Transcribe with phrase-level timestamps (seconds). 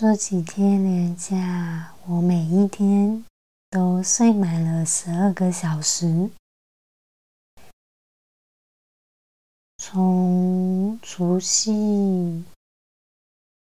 [0.00, 3.24] 这几天连假，我每一天
[3.68, 6.30] 都睡满了十二个小时。
[9.78, 12.44] 从除夕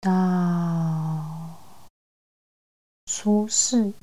[0.02, 0.12] 到
[3.06, 3.94] 初四，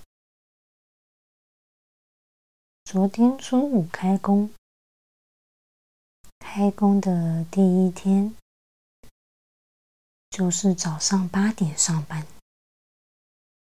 [2.84, 4.48] 昨天初五开工，
[6.38, 8.34] 开工的第一天。
[10.32, 12.26] 就是早上八点上班，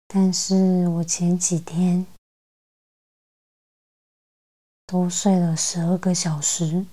[0.06, 2.06] 但是我前几天
[4.86, 6.86] 都睡了十二个小时，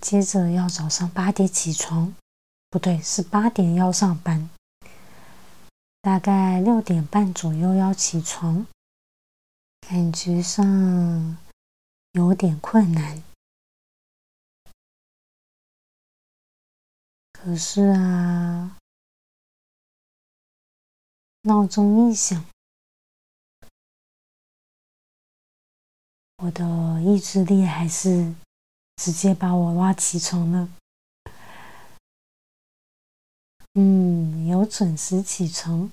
[0.00, 2.12] 接着要早上八点起床，
[2.70, 4.50] 不对，是八点要上班，
[6.00, 8.66] 大概六点半左右要起床，
[9.82, 11.38] 感觉上
[12.14, 13.22] 有点困难。
[17.44, 18.78] 可是啊，
[21.42, 22.42] 闹钟一响，
[26.38, 28.34] 我的意志力还是
[28.96, 30.70] 直接把我拉起床了。
[33.74, 35.92] 嗯，有准时起床，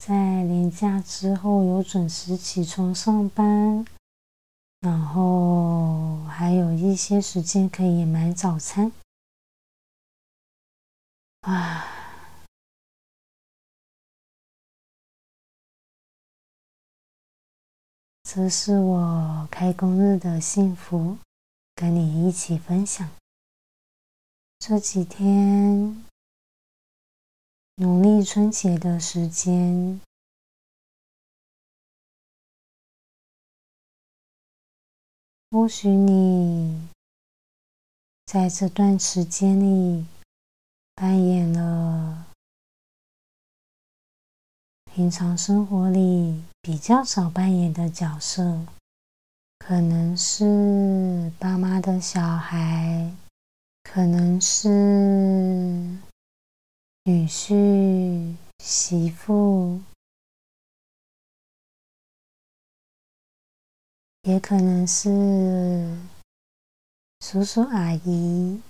[0.00, 3.86] 在年假之后有准时起床上班。
[4.82, 8.90] 然后还有一些时间可以买早餐，
[11.42, 11.86] 啊，
[18.24, 21.16] 这是我开工日的幸福，
[21.76, 23.08] 跟你一起分享。
[24.58, 26.04] 这几天
[27.76, 30.00] 农历春节的时间。
[35.52, 36.88] 或许你
[38.24, 40.06] 在这段时间里
[40.94, 42.24] 扮演了
[44.86, 48.64] 平常生活里比较少扮演的角色，
[49.58, 53.14] 可能是爸妈的小孩，
[53.82, 54.70] 可能是
[57.04, 59.82] 女婿、媳妇。
[64.22, 65.98] 也可能是
[67.18, 68.62] 叔叔阿姨、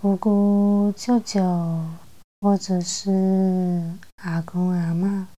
[0.00, 1.42] 姑姑、舅舅，
[2.40, 5.28] 或者是阿公阿妈，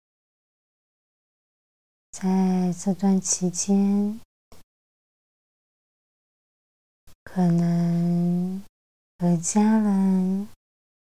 [2.12, 4.20] 在这段期间，
[7.24, 8.62] 可能
[9.18, 10.48] 和家人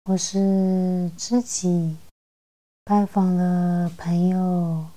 [0.05, 1.97] 或是自己
[2.85, 4.91] 拜访了朋友。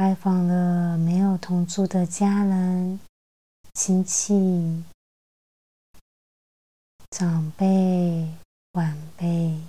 [0.00, 2.98] 拜访了没有同住的家人、
[3.74, 4.82] 亲戚、
[7.10, 8.34] 长辈、
[8.72, 9.60] 晚辈，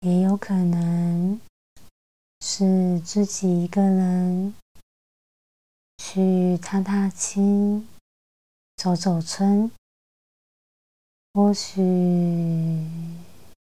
[0.00, 1.40] 也有可能
[2.42, 4.54] 是自己一个人
[5.96, 7.88] 去踏踏青、
[8.76, 9.72] 走走村，
[11.32, 11.80] 或许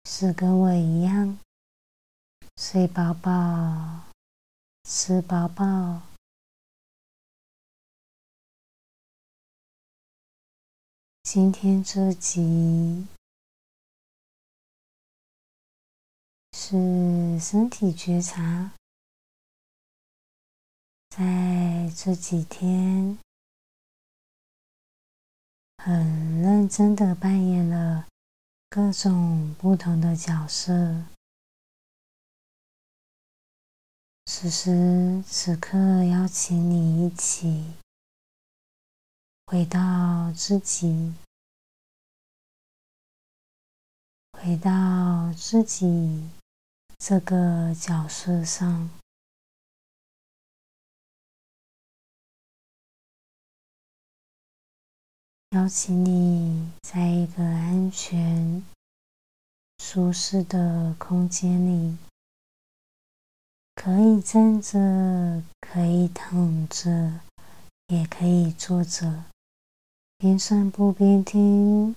[0.05, 1.39] 是跟我一样。
[2.63, 4.05] 睡饱饱，
[4.85, 6.03] 吃饱饱。
[11.23, 13.09] 今天这集
[16.53, 18.73] 是身体觉察，
[21.09, 23.19] 在这几天
[25.79, 28.07] 很认真的扮演了
[28.69, 31.07] 各种不同的角色。
[34.33, 37.75] 此时此刻，邀请你一起
[39.45, 41.13] 回到自己，
[44.31, 46.31] 回到自己
[46.97, 48.89] 这个角色上，
[55.51, 58.65] 邀请你在一个安全、
[59.79, 61.99] 舒适的空间里。
[63.83, 67.21] 可以站着，可以躺着，
[67.87, 69.25] 也可以坐着，
[70.19, 71.97] 边散步边听，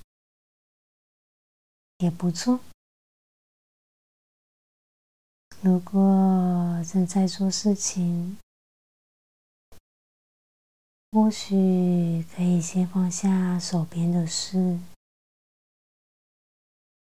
[1.97, 2.61] 也不错。
[5.61, 8.37] 如果正在做事情，
[11.11, 14.79] 或许可以先放下手边的事，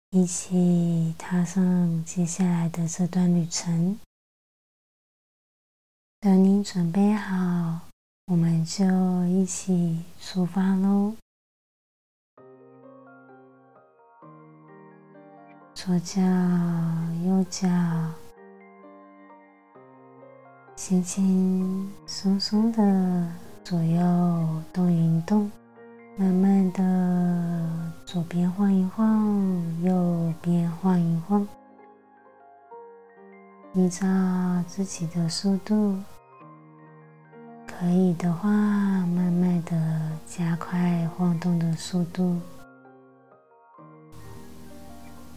[0.10, 4.00] 一起踏上接下来的这段旅程。
[6.26, 7.82] 等你准备好，
[8.26, 8.84] 我们就
[9.28, 11.14] 一起出发喽！
[15.76, 16.20] 左脚、
[17.24, 17.68] 右脚，
[20.76, 23.32] 轻轻松松的
[23.64, 24.02] 左右
[24.74, 25.52] 动一动，
[26.18, 31.48] 慢慢的左边晃一晃，右边晃一晃，
[33.76, 34.08] 依照
[34.68, 35.96] 自己的速度。
[37.78, 42.40] 可以的话，慢慢的加快晃动的速度。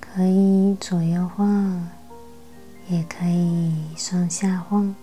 [0.01, 1.89] 可以左右晃，
[2.89, 4.95] 也可以上下晃。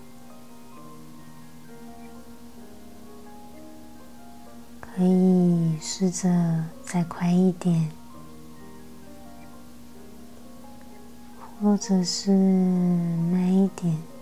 [4.79, 7.89] 可以试着再快一点，
[11.61, 14.14] 或者是慢一点。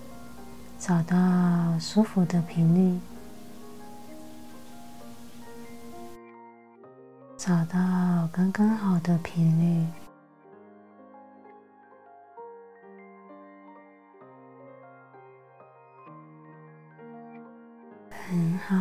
[0.85, 1.15] 找到
[1.79, 2.99] 舒服的频率，
[7.37, 9.87] 找到刚刚好的频率，
[18.11, 18.75] 很好。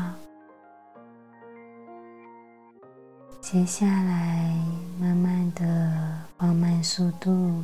[3.41, 4.53] 接下来，
[4.99, 7.63] 慢慢的放慢速度，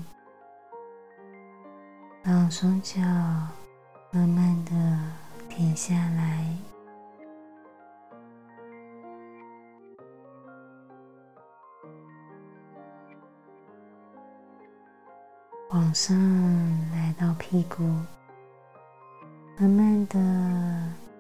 [2.23, 3.03] 让双脚。
[4.11, 4.73] 慢慢的
[5.51, 6.47] 停下来，
[15.71, 16.17] 往上
[16.91, 17.83] 来到屁股，
[19.59, 20.19] 慢慢的、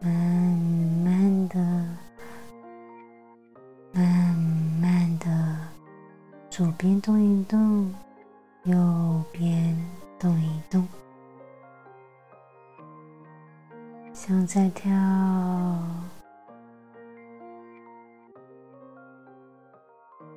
[0.00, 0.10] 慢
[1.04, 1.58] 慢的、
[3.92, 4.34] 慢
[4.80, 5.58] 慢的，
[6.48, 7.94] 左边动一动，
[8.64, 9.78] 右边
[10.18, 10.88] 动一动。
[14.28, 14.92] 像在跳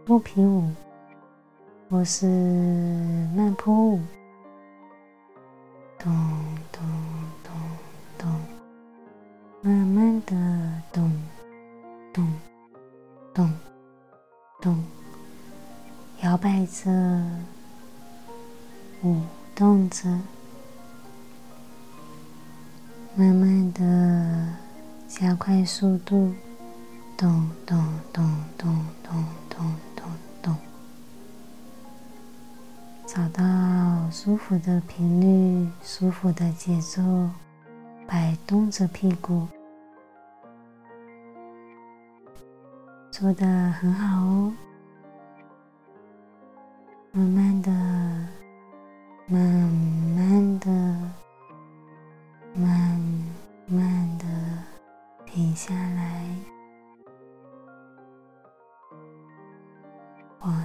[0.05, 0.63] 肚皮舞，
[1.89, 2.25] 或是
[3.35, 3.99] 慢坡舞，
[5.99, 6.09] 咚
[6.71, 6.81] 咚
[7.43, 7.53] 咚
[8.17, 8.29] 咚，
[9.59, 10.37] 慢慢的
[10.93, 11.11] 咚
[12.13, 12.33] 咚
[13.33, 13.53] 咚
[14.61, 14.85] 咚，
[16.21, 16.89] 摇摆着，
[19.03, 19.19] 舞
[19.53, 20.07] 动着。
[23.13, 24.47] 慢慢的
[25.05, 26.33] 加快速度，
[27.17, 27.77] 咚咚
[28.13, 28.23] 咚
[28.57, 30.05] 咚咚咚咚
[30.41, 30.55] 咚，
[33.05, 33.43] 找到
[34.09, 37.01] 舒服的频率、舒服的节奏，
[38.07, 39.45] 摆动着屁股，
[43.11, 44.53] 做的很好哦。
[47.11, 47.69] 慢慢的，
[49.27, 49.60] 慢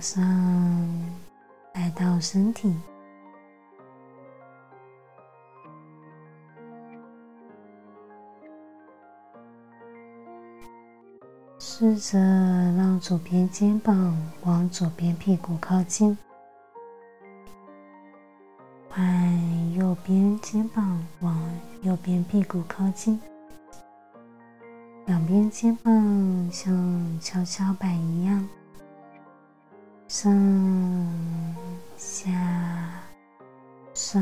[0.07, 0.23] 上
[1.75, 2.73] 来到身体，
[11.59, 12.17] 试着
[12.77, 16.17] 让左边肩膀往左边屁股靠近。
[18.89, 21.37] 换右边肩膀往
[21.83, 23.21] 右边屁股靠近，
[25.07, 28.49] 两边肩膀像跷跷板一样
[30.27, 30.35] 上
[31.97, 32.29] 下
[33.95, 34.21] 上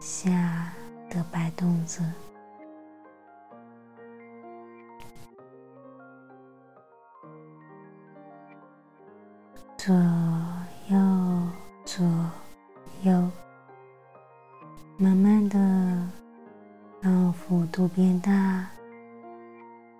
[0.00, 0.72] 下
[1.08, 2.02] 的摆动着，
[9.78, 9.94] 左
[10.88, 10.98] 右
[11.84, 12.04] 左
[13.04, 13.30] 右。
[14.98, 15.56] 慢慢的，
[17.00, 18.66] 让幅度变大，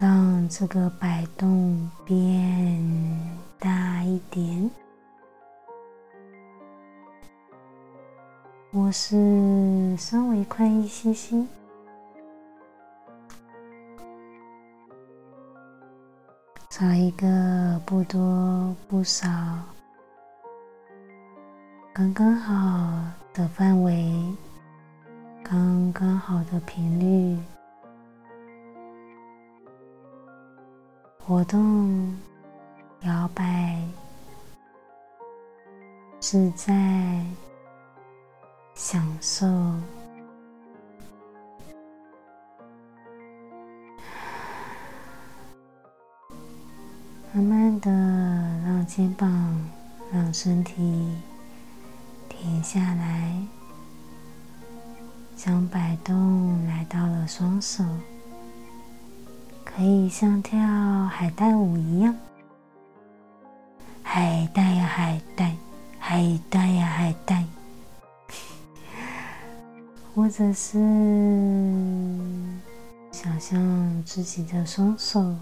[0.01, 4.69] 让这个摆动变大一点。
[8.73, 11.47] 我是稍微宽一些些，
[16.71, 19.29] 找一个不多不少、
[21.93, 23.01] 刚刚好
[23.33, 24.13] 的范围。
[25.45, 27.39] 刚刚好的频率，
[31.21, 32.19] 活动、
[33.05, 33.83] 摇摆、
[36.21, 36.73] 自在、
[38.77, 39.45] 享受。
[47.35, 47.91] 慢慢的，
[48.65, 49.29] 让肩膀、
[50.13, 51.17] 让身体
[52.29, 53.35] 停下来，
[55.35, 57.83] 将摆动来到了双手，
[59.65, 60.57] 可以像跳
[61.07, 62.15] 海带舞一样，
[64.15, 65.57] 海带呀海带，
[65.99, 67.43] 海带呀海带，
[70.15, 70.79] 或者是
[73.11, 75.35] 想象自己的双手。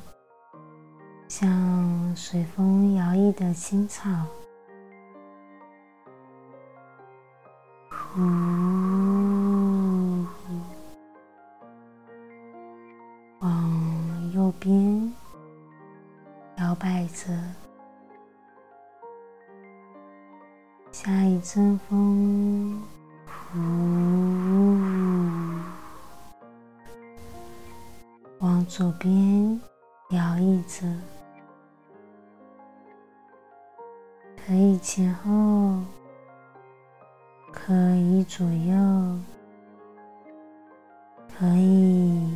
[1.27, 4.09] 像随风摇曳的青草，
[7.91, 8.21] 呼，
[21.40, 22.82] 阵风，
[23.26, 23.59] 呼，
[28.40, 29.61] 往左边
[30.11, 30.87] 摇曳着。
[34.47, 35.80] 可以前后，
[37.52, 39.18] 可以左右，
[41.38, 42.35] 可以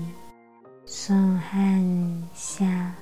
[0.86, 2.94] 上和下，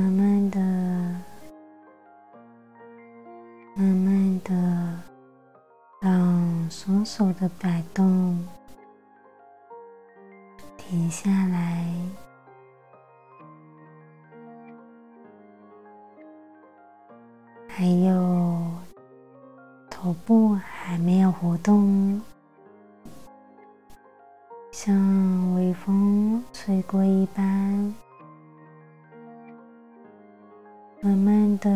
[0.00, 0.58] 慢慢的，
[3.74, 4.54] 慢慢的，
[6.00, 8.42] 让双手的摆动。
[10.78, 11.59] 停下来，
[31.10, 31.70] 慢慢的、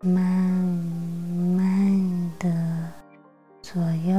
[0.00, 0.22] 慢
[1.56, 2.48] 慢的
[3.60, 4.14] 左右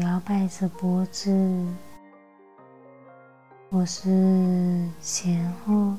[0.00, 1.32] 摇摆着脖子。
[3.72, 5.96] 或是前后，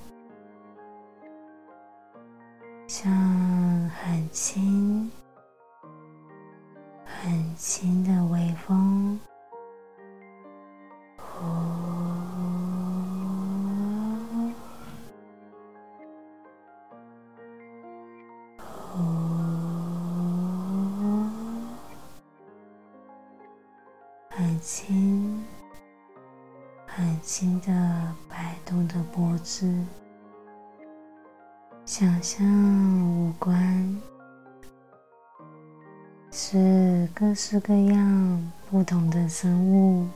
[37.35, 40.07] 各式各样不同的生物，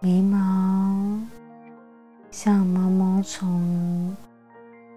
[0.00, 1.20] 眉毛
[2.30, 4.16] 像毛毛虫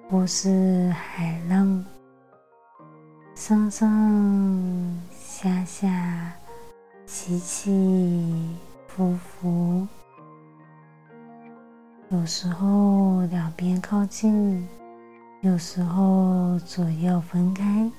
[0.10, 1.84] 或是海浪，
[3.36, 6.32] 上上下下
[7.06, 8.56] 起起。
[8.88, 9.86] 伏伏，
[12.08, 14.66] 有时候两边靠近，
[15.42, 17.92] 有时候左右分开。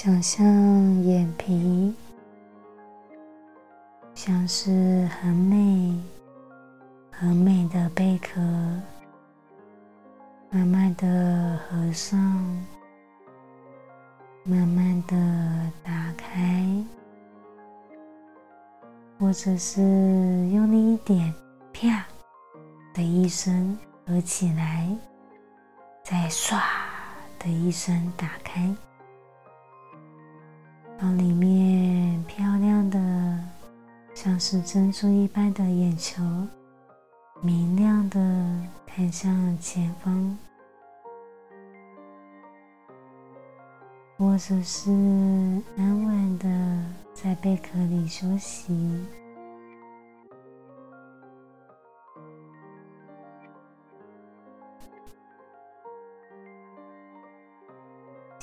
[0.00, 0.46] 想象
[1.02, 1.92] 眼皮
[4.14, 6.00] 像是很美、
[7.10, 8.40] 很美的贝壳，
[10.50, 12.16] 慢慢的合上。
[14.44, 16.64] 慢慢的打开，
[19.18, 21.34] 或者是用力一点，
[21.72, 22.06] 啪
[22.94, 23.76] 的一声
[24.06, 24.96] 合起来，
[26.04, 26.56] 再唰
[27.40, 28.72] 的一声打开，
[31.00, 32.98] 让里面漂亮的
[34.14, 36.20] 像是珍珠一般的眼球，
[37.40, 38.18] 明亮的
[38.84, 40.36] 看向前方。
[44.16, 44.90] 或者是
[45.76, 48.74] 安稳的在贝壳里休息，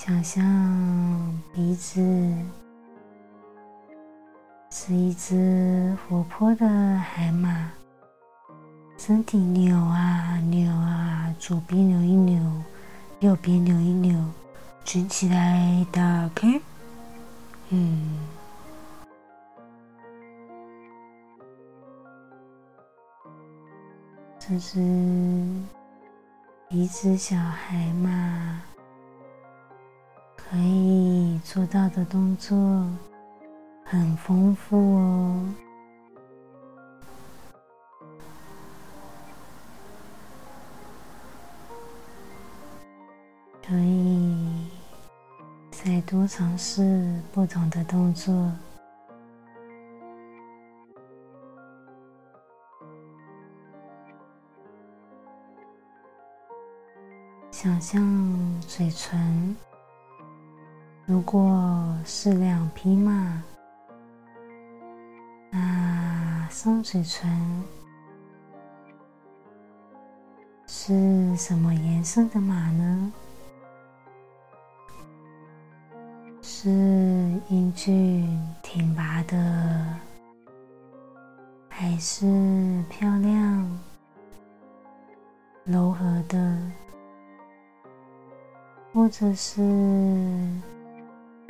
[0.06, 2.00] 想象鼻子
[4.70, 7.72] 是一只活泼的海马
[9.00, 12.40] 身体扭啊扭啊左边扭一扭
[13.22, 14.16] 右边扭一扭
[14.84, 16.62] 卷起来打开
[17.70, 18.20] 嗯。
[24.38, 24.80] 这是
[26.70, 28.62] 一只小海马
[30.50, 32.56] 可以做到的动作
[33.84, 35.54] 很丰富哦。
[43.68, 44.68] 可以
[45.72, 48.52] 再多尝试不同的动作。
[57.50, 59.56] 想象嘴唇，
[61.08, 63.44] 如果是两匹马，
[65.52, 67.64] 那双嘴唇
[70.66, 73.14] 是什么颜色的马呢？
[76.42, 76.70] 是
[77.50, 78.28] 英俊
[78.64, 80.00] 挺拔的，
[81.70, 82.26] 还是
[82.90, 83.80] 漂亮
[85.66, 86.60] 柔和的？
[88.92, 89.62] 或者是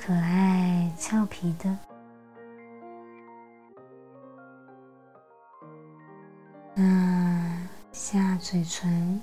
[0.06, 1.76] 可爱俏皮的，
[6.76, 9.20] 那下嘴唇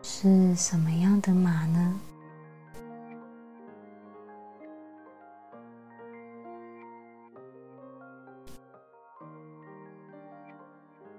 [0.00, 2.00] 是什么样的马呢？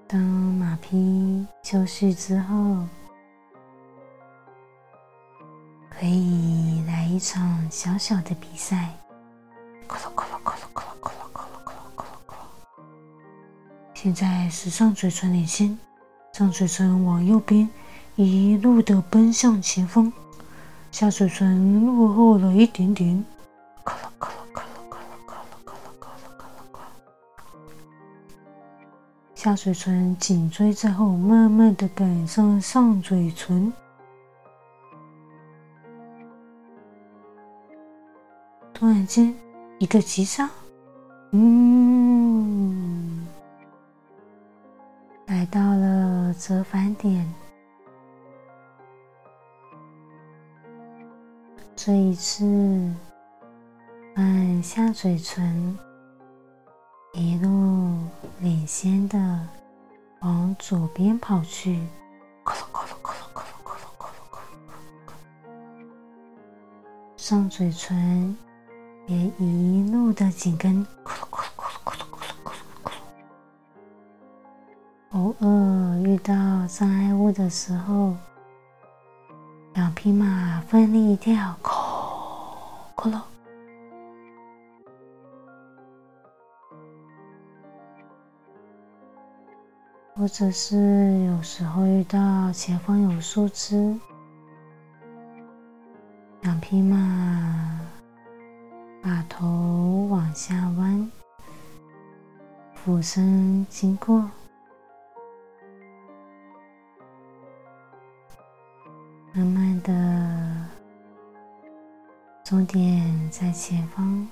[0.07, 2.83] 当马匹休息之后。
[7.19, 8.95] 一场小小的比赛。
[9.89, 12.35] 咕噜咕噜咕噜咕噜咕噜咕噜咕噜咕噜咕噜。
[13.93, 15.77] 现在是上嘴唇领先，
[16.31, 17.69] 上嘴唇往右边
[18.15, 20.13] 一路的奔向前方，
[20.93, 23.25] 下嘴唇落后了一点点。
[23.83, 26.79] 咕噜咕噜咕噜咕噜咕噜咕噜咕噜咕噜咕噜。
[29.35, 33.73] 下嘴唇紧追在后，慢慢的赶上上嘴唇。
[38.79, 39.35] 突然间，
[39.77, 40.49] 一个急刹，
[41.31, 43.27] 嗯，
[45.27, 47.29] 来到了折返点。
[51.75, 52.45] 这一次，
[54.15, 55.77] 按下嘴唇，
[57.11, 57.49] 一路
[58.39, 59.45] 领先的
[60.21, 61.85] 往左边跑去，
[67.17, 68.37] 上嘴唇。
[69.09, 70.85] 也一路的紧跟，
[75.09, 76.31] 偶尔遇到
[76.67, 78.15] 障碍物的时候，
[79.73, 81.55] 两匹马奋力一跳，
[82.95, 83.19] 咕噜，
[90.15, 93.97] 或者是有时候遇到前方有树枝，
[96.41, 97.78] 两匹马。
[99.01, 101.09] 把头往下弯，
[102.73, 104.29] 俯身经过，
[109.31, 110.65] 慢慢的，
[112.43, 114.27] 终点在前方。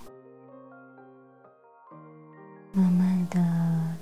[2.73, 3.39] 慢慢的，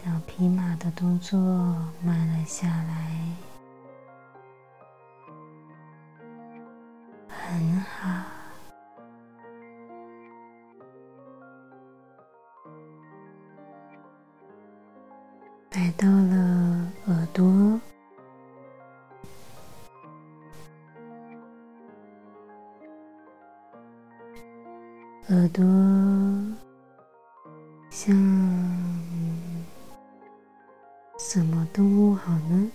[0.03, 1.39] 两匹马的动作
[2.03, 3.35] 慢了下来，
[7.29, 8.34] 很好。
[15.85, 17.45] 来到了耳朵，
[25.29, 25.63] 耳朵
[27.91, 28.15] 像
[31.19, 32.71] 什么动物好呢？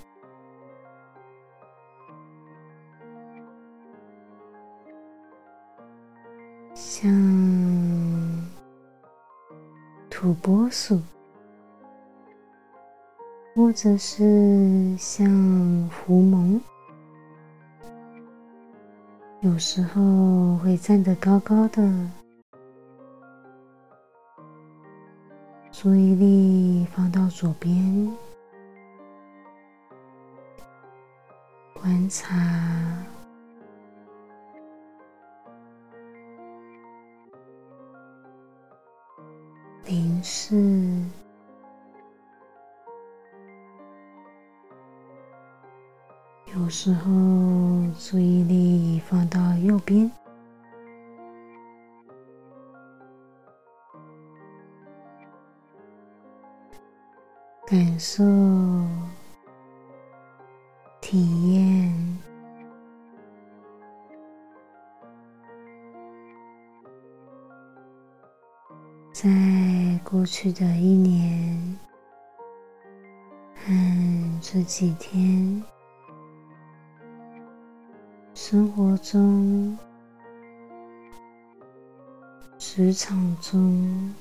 [6.76, 7.10] 像
[10.08, 11.00] 土拨鼠。
[13.70, 15.24] 或者是像
[15.90, 16.60] 狐獴，
[19.42, 21.80] 有时候会站得高高的，
[25.70, 28.12] 注意力放到左边，
[31.72, 32.34] 观察，
[39.86, 41.19] 凝视。
[46.70, 47.10] 时候
[47.98, 50.08] 注意力放到右边，
[57.66, 58.22] 感受
[61.00, 62.18] 体验，
[69.12, 69.28] 在
[70.04, 71.78] 过去的一年
[73.56, 75.62] 和这几天，
[78.50, 79.78] 生活中、
[82.58, 84.12] 职场中。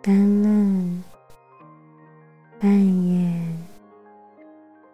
[0.00, 1.04] 担任、
[2.60, 3.66] 扮演、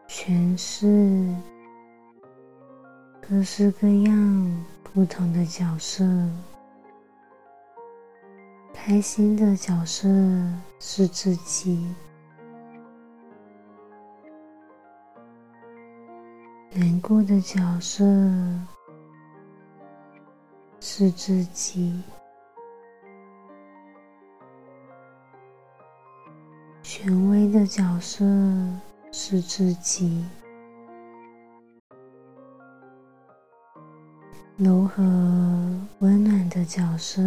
[0.08, 1.28] 诠释
[3.20, 6.06] 各式各样不同的角色。
[8.72, 10.08] 开心的角色
[10.80, 11.86] 是自己，
[16.74, 18.02] 难过的角色
[20.80, 22.02] 是自己。
[26.82, 28.24] 权威的角色
[29.10, 30.24] 是自己，
[34.56, 35.02] 柔和
[35.98, 37.22] 温暖的角色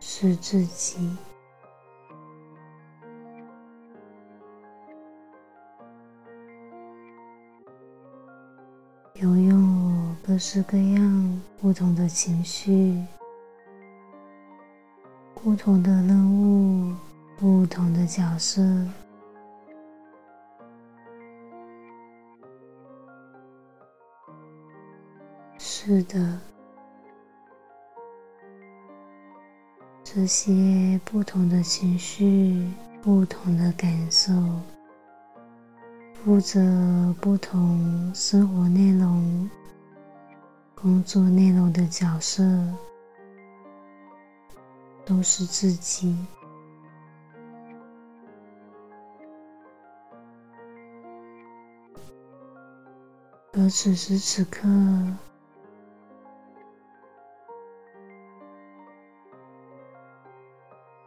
[0.00, 1.16] 是自己，
[10.38, 12.96] 各式各样不同的情绪，
[15.34, 16.94] 不同的任务。
[17.36, 18.62] 不同的角色，
[25.58, 26.38] 是的，
[30.04, 32.64] 这些不同的情绪、
[33.02, 34.32] 不同的感受，
[36.14, 39.50] 负责不同生活内容、
[40.80, 42.40] 工作内容的角色，
[45.04, 46.16] 都是自己。
[53.54, 54.68] 而此时此刻，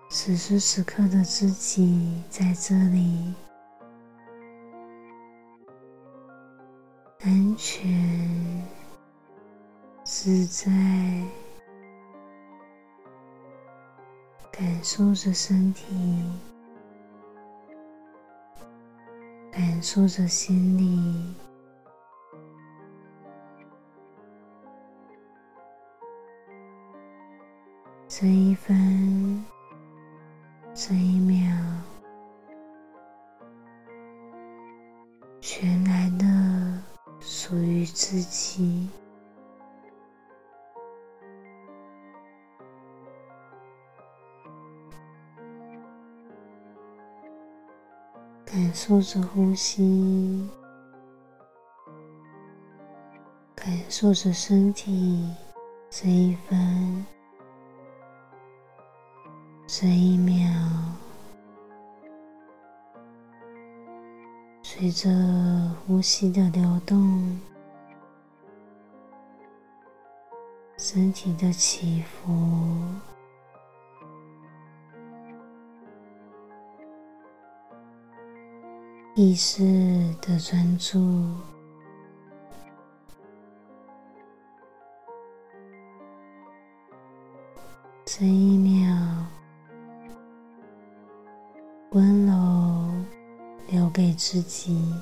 [0.09, 3.33] 此时此刻的自己在这里，
[7.21, 7.87] 安全、
[10.23, 10.71] 自在，
[14.51, 15.83] 感受着身体，
[19.51, 21.33] 感受着心里。
[28.07, 29.43] 这一分，
[30.75, 31.51] 这一秒，
[35.41, 36.79] 全然的
[37.19, 38.87] 属于自己。
[48.71, 50.49] 感受着呼吸，
[53.53, 55.29] 感受着身体
[55.89, 57.05] 这一分。
[59.67, 60.49] 这一秒，
[64.63, 65.09] 随着
[65.85, 67.37] 呼吸的流动，
[70.77, 72.31] 身体的起伏，
[79.13, 79.61] 意识
[80.21, 80.99] 的专注，
[88.05, 88.89] 这一秒。
[91.93, 92.33] 温柔
[93.67, 94.95] 留给自己，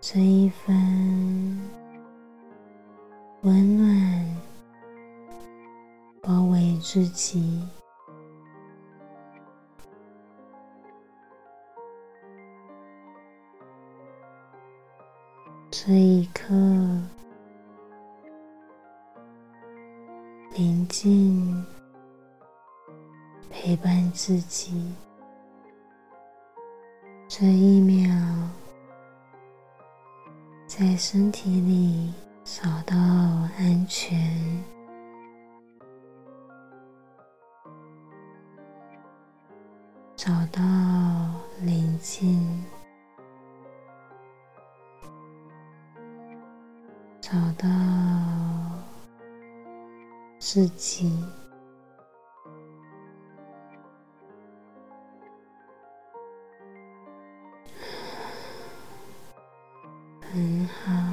[0.00, 0.74] 这一分
[24.26, 24.90] 自己。
[27.28, 28.10] 这一秒，
[30.66, 32.10] 在身体里
[32.42, 34.64] 找到安全，
[40.16, 40.62] 找到
[41.60, 42.64] 宁静，
[47.20, 47.68] 找到。
[50.38, 51.10] 自己
[60.34, 61.03] 很好，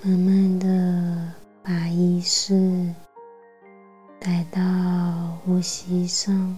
[0.00, 2.94] 慢慢的把意识
[4.20, 4.60] 带到
[5.42, 6.56] 呼吸上。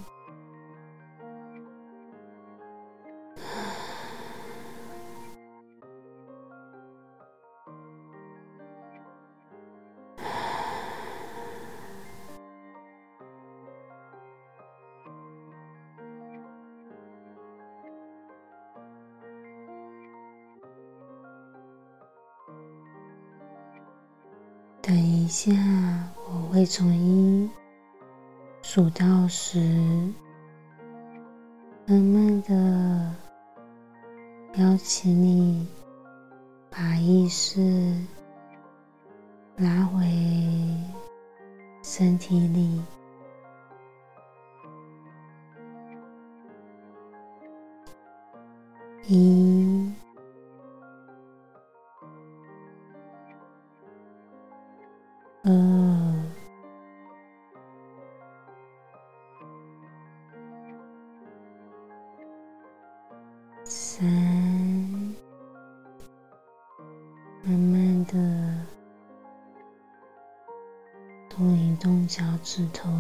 [24.91, 25.53] 等一下，
[26.27, 27.49] 我会从一
[28.61, 29.61] 数到十，
[31.87, 33.15] 慢慢的
[34.57, 35.65] 邀请你
[36.69, 37.95] 把意识
[39.59, 40.03] 拉回
[41.85, 42.83] 身体里，
[49.07, 49.80] 一。
[63.73, 64.05] 三，
[67.45, 68.67] 慢慢的
[71.29, 72.91] 动一动脚趾头。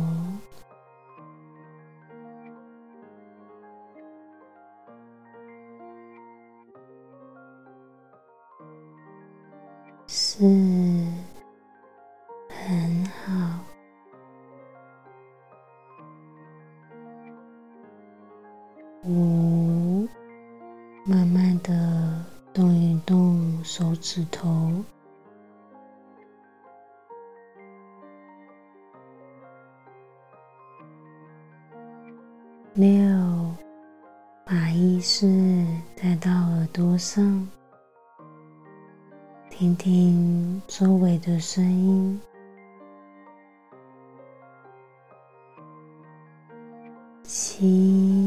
[24.12, 24.72] 指头。
[32.74, 32.90] 六，
[34.44, 35.28] 把意识
[35.94, 37.48] 带到耳朵上，
[39.48, 42.20] 听听周围的声音。
[47.22, 48.19] 七。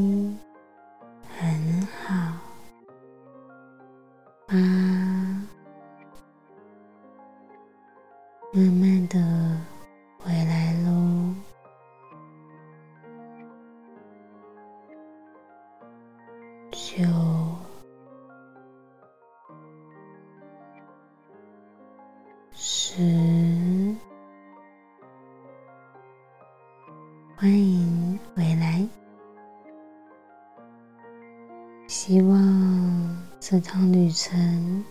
[34.14, 34.84] 程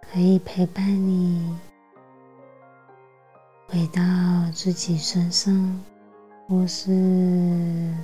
[0.00, 1.56] 可以陪伴你
[3.68, 4.02] 回到
[4.52, 5.80] 自己身上，
[6.48, 6.90] 或是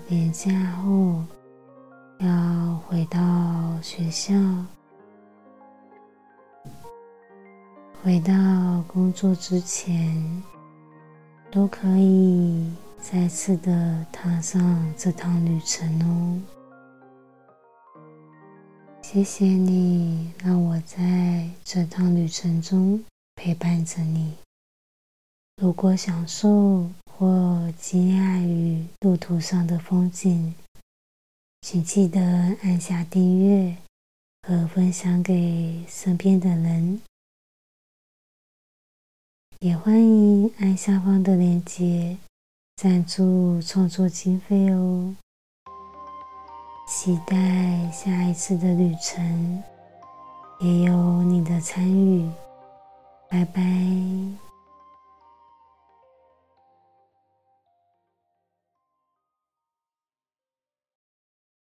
[0.06, 1.22] 年假后
[2.20, 3.18] 要回到
[3.82, 4.34] 学校，
[8.02, 8.32] 回到
[8.86, 10.42] 工作之前，
[11.50, 16.57] 都可以再次的踏上这趟旅程哦。
[19.10, 23.02] 谢谢你，让我在这趟旅程中
[23.36, 24.34] 陪伴着你。
[25.56, 30.54] 如果享受或惊讶于路途上的风景，
[31.62, 32.20] 请记得
[32.60, 33.78] 按下订阅
[34.42, 37.00] 和分享给身边的人。
[39.60, 42.18] 也欢迎按下方的链接
[42.76, 45.16] 赞助创作经费哦。
[46.90, 47.36] 期待
[47.92, 49.62] 下一次的旅程，
[50.58, 52.26] 也有你的参与。
[53.28, 54.47] 拜拜。